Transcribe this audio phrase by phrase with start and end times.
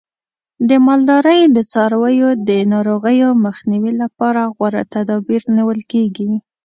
[0.69, 6.31] د مالدارۍ د څارویو د ناروغیو مخنیوي لپاره غوره تدابیر نیول کېږي.